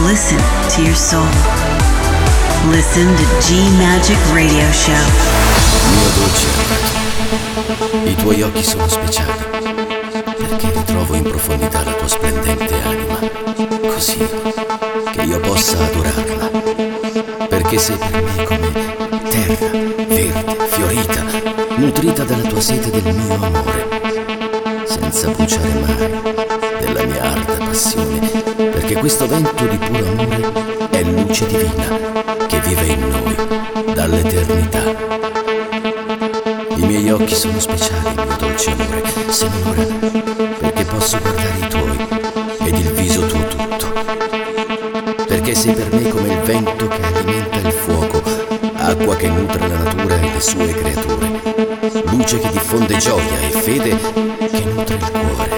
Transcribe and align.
Listen 0.00 0.38
to 0.70 0.82
your 0.82 0.96
soul. 0.96 1.26
Listen 2.70 3.06
to 3.16 3.24
G 3.40 3.68
Magic 3.78 4.18
Radio 4.32 4.70
Show. 4.72 4.92
Mio 5.90 6.10
dolce 6.16 6.46
i 8.04 8.14
tuoi 8.16 8.42
occhi 8.42 8.62
sono 8.62 8.88
speciali 8.88 9.32
perché 10.22 10.70
ritrovo 10.72 11.14
in 11.14 11.22
profondità 11.22 11.82
la 11.84 11.92
tua 11.92 12.08
splendente 12.08 12.74
anima, 12.82 13.18
così 13.92 14.18
che 15.12 15.22
io 15.22 15.40
possa 15.40 15.78
adorarla, 15.78 16.50
perché 17.48 17.78
sei 17.78 17.96
per 17.96 18.22
me 18.22 18.44
come 18.44 18.70
terra 19.28 19.70
verde, 19.70 20.56
fiorita, 20.68 21.24
nutrita 21.76 22.24
dalla 22.24 22.48
tua 22.48 22.60
sete 22.60 22.90
del 22.90 23.14
mio 23.14 23.34
amore, 23.34 23.86
senza 24.84 25.28
bruciare 25.28 25.72
mai 25.74 26.61
della 26.82 27.04
mia 27.04 27.22
arda 27.22 27.64
passione, 27.64 28.18
perché 28.56 28.94
questo 28.96 29.28
vento 29.28 29.64
di 29.66 29.76
puro 29.76 30.04
amore 30.10 30.88
è 30.90 31.02
luce 31.04 31.46
divina 31.46 32.46
che 32.48 32.60
vive 32.60 32.86
in 32.86 33.08
noi 33.08 33.94
dall'eternità. 33.94 34.80
I 36.74 36.84
miei 36.84 37.10
occhi 37.10 37.34
sono 37.34 37.60
speciali, 37.60 38.14
mio 38.14 38.36
dolce 38.36 38.70
amore, 38.72 39.02
Signora, 39.28 39.82
perché 40.58 40.84
posso 40.84 41.18
guardare 41.20 41.58
i 41.58 41.68
tuoi 41.68 42.06
ed 42.66 42.78
il 42.78 42.92
viso 42.92 43.26
tuo 43.26 43.46
tutto. 43.46 43.90
Perché 45.26 45.54
sei 45.54 45.74
per 45.74 45.92
me 45.92 46.08
come 46.08 46.32
il 46.32 46.40
vento 46.40 46.88
che 46.88 47.02
alimenta 47.02 47.56
il 47.58 47.72
fuoco, 47.72 48.22
acqua 48.74 49.16
che 49.16 49.28
nutre 49.28 49.68
la 49.68 49.78
natura 49.78 50.16
e 50.16 50.32
le 50.32 50.40
sue 50.40 50.74
creature, 50.74 51.30
luce 52.10 52.38
che 52.40 52.48
diffonde 52.50 52.96
gioia 52.96 53.40
e 53.40 53.50
fede 53.50 53.96
che 54.50 54.64
nutre 54.64 54.94
il 54.94 55.10
cuore 55.10 55.51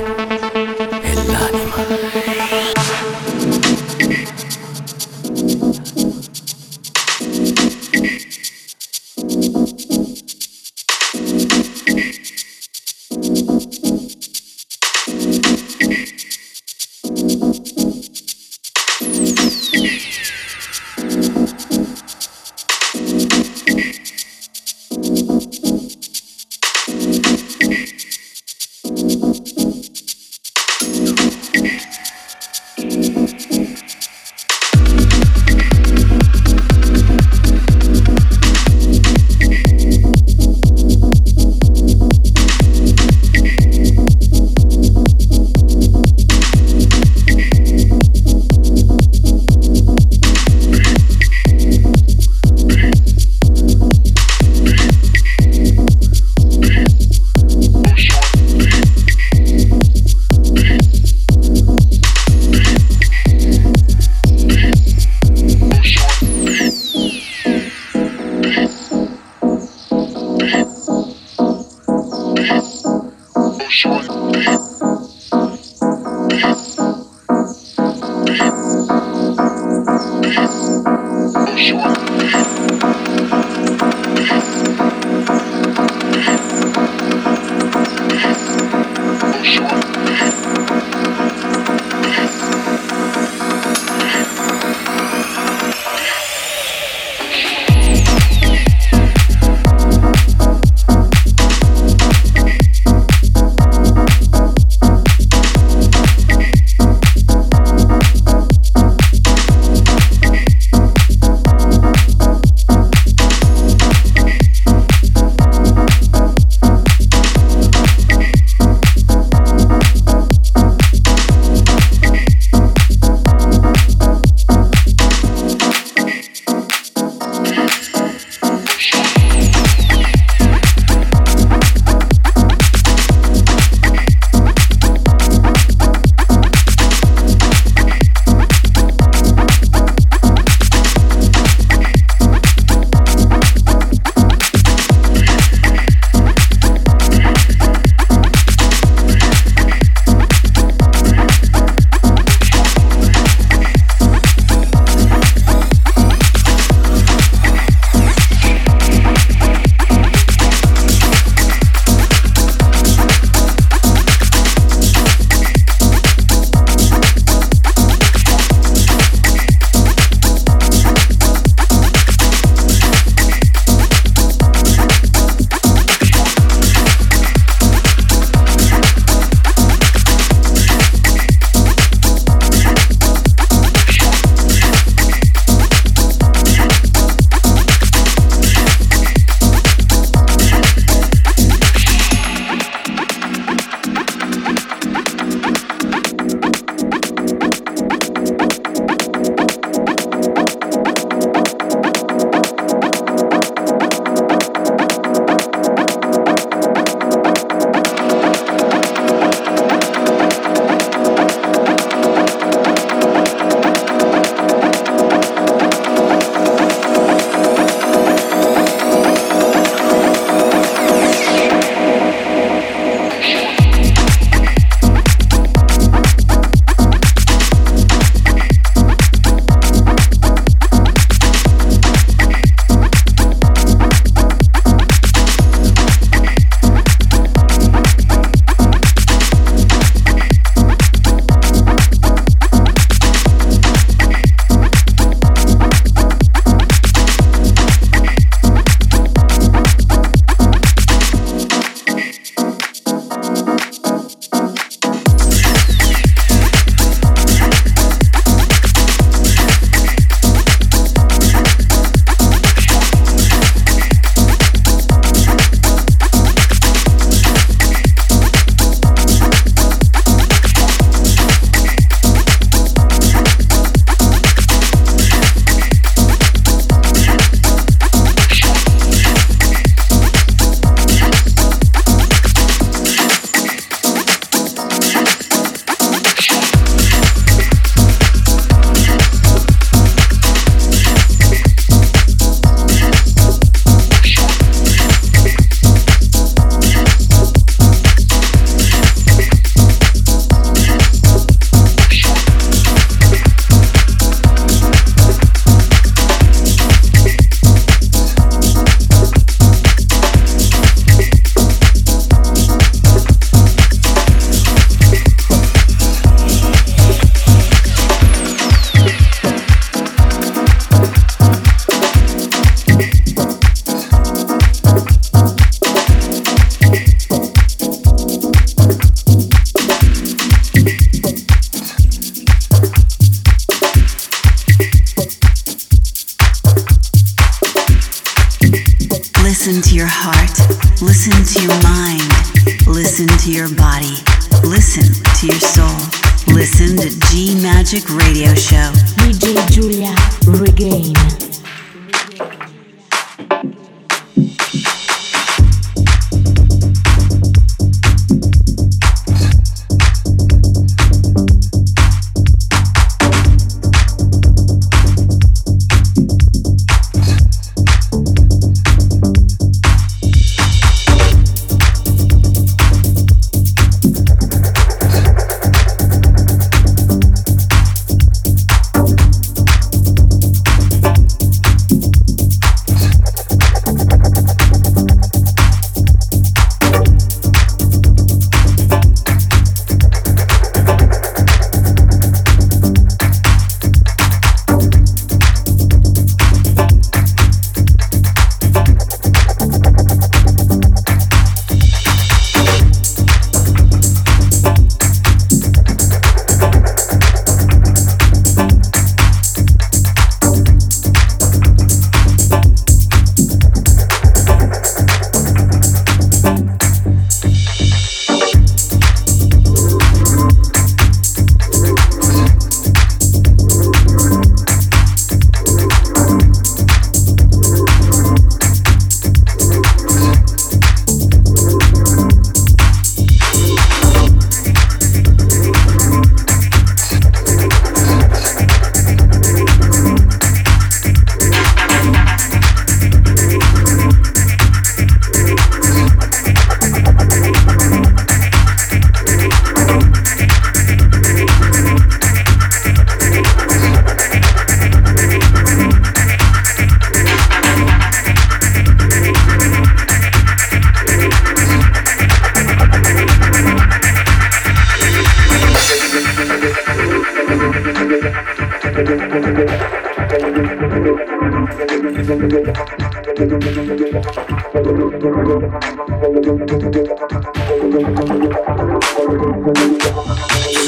So 471.15 471.21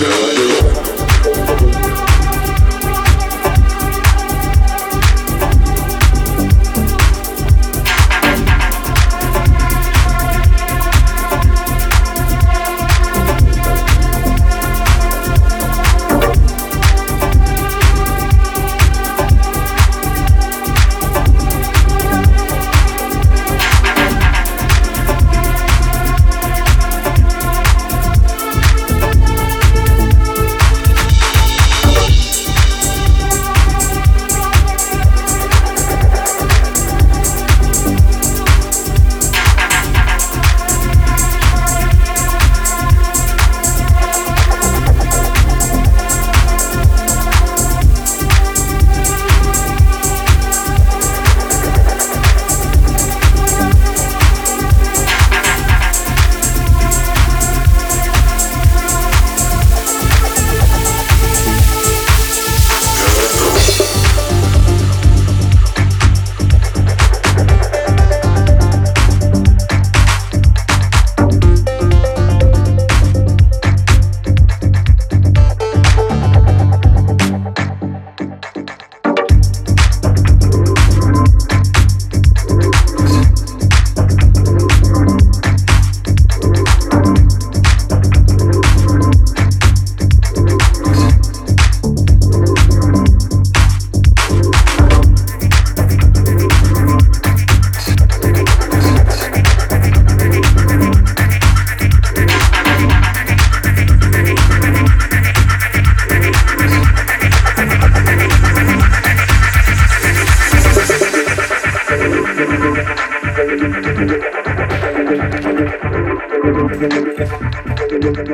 I 0.07 0.35
do. 2.11 2.16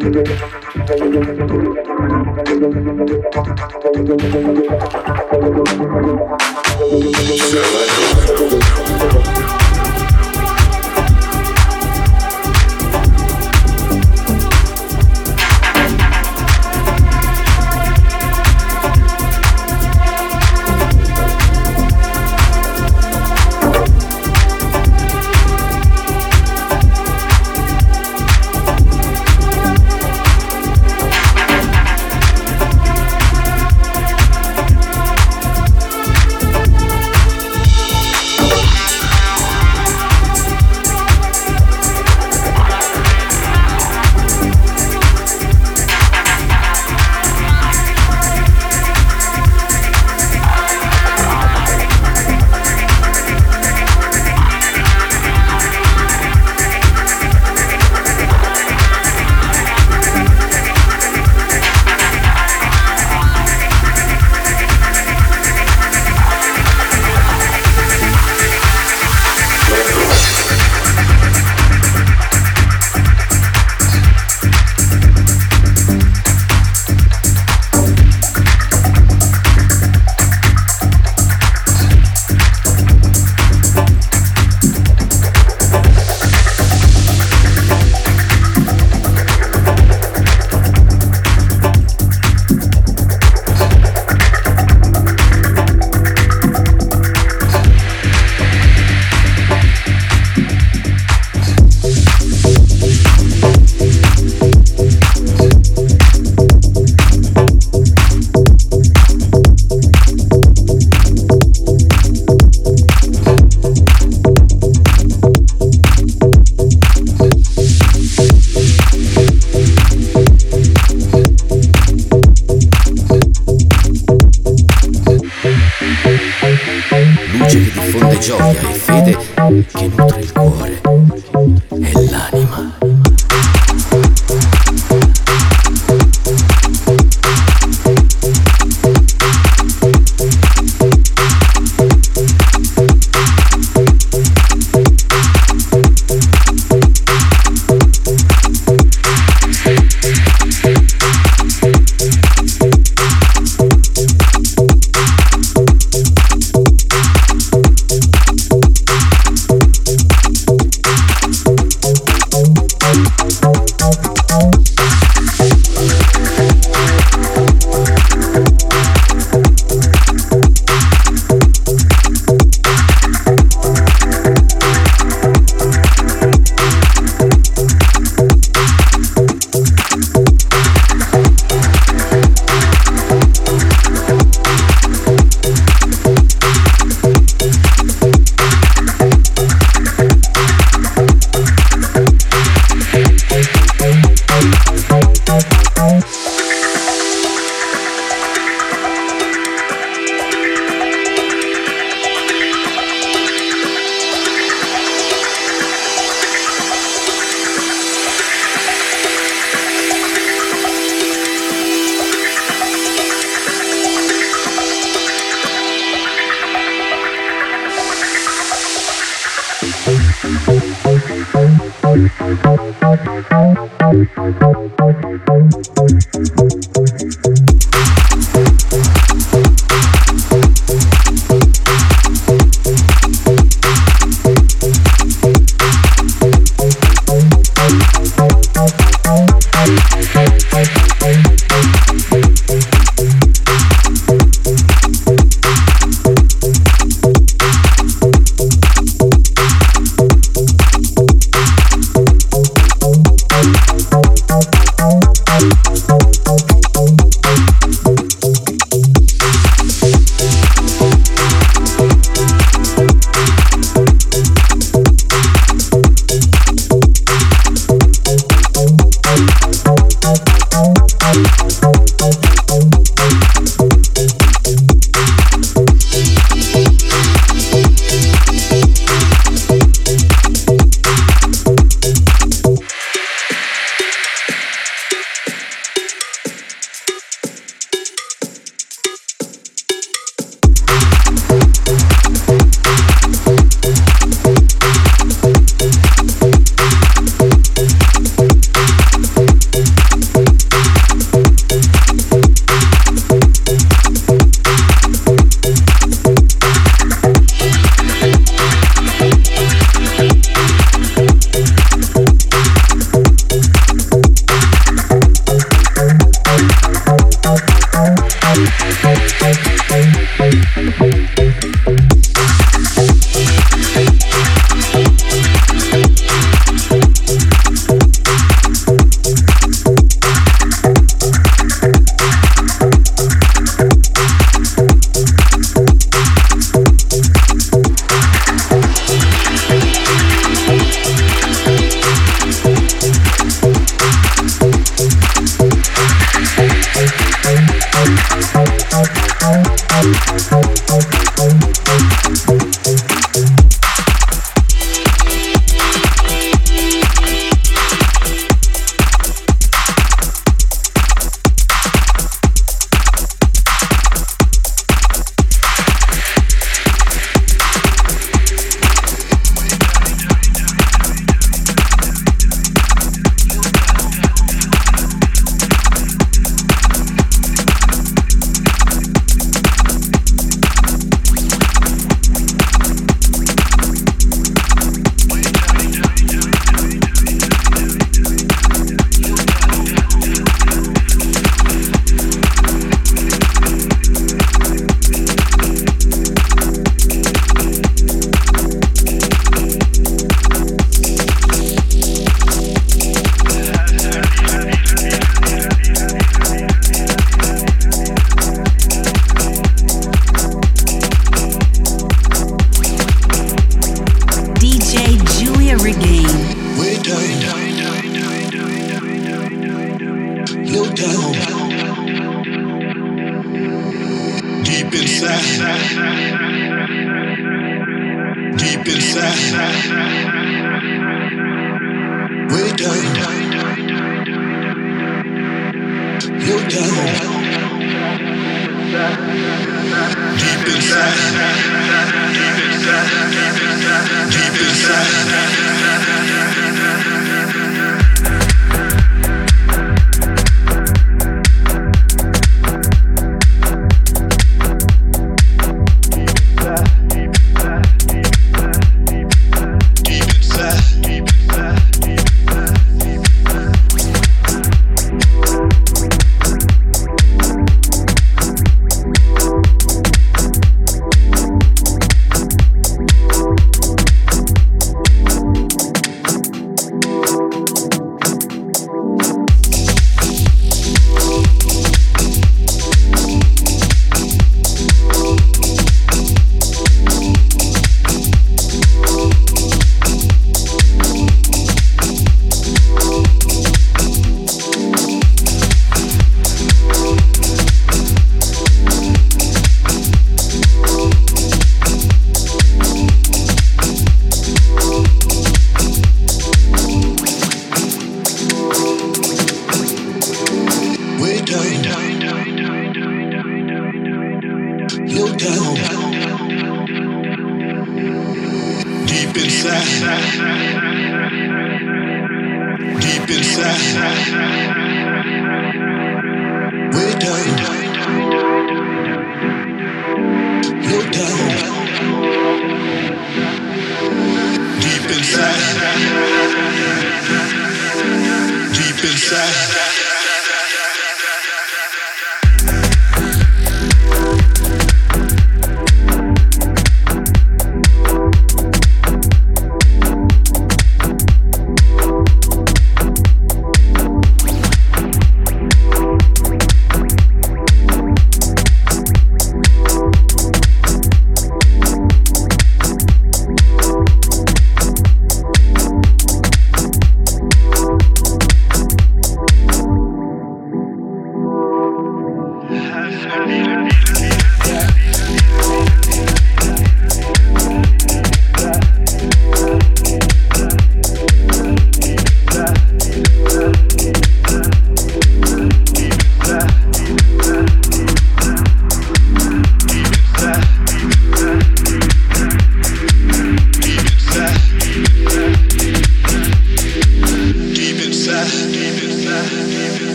Thank 0.00 0.28
you. 8.78 8.87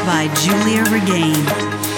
by 0.00 0.28
Julia 0.34 0.84
Regain. 0.84 1.91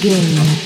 game. 0.00 0.65